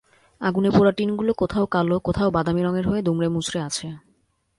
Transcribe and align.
আগুনে 0.41 0.69
পোড়া 0.69 0.91
টিনগুলো 0.91 1.31
কোথাও 1.33 1.65
কালো, 1.65 1.95
কোথাও 1.99 2.29
বাদামি 2.31 2.61
রঙের 2.63 2.85
হয়ে 2.87 3.01
দুমড়ে-মুচড়ে 3.01 3.59
আছে। 3.61 3.87